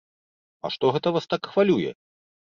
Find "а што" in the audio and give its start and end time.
0.67-0.89